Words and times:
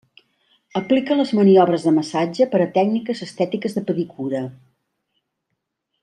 Aplica 0.79 1.17
les 1.19 1.33
maniobres 1.39 1.83
de 1.89 1.93
massatge 1.97 2.47
per 2.55 2.61
a 2.65 2.69
tècniques 2.79 3.21
estètiques 3.29 3.77
de 3.79 3.83
pedicura. 3.91 4.45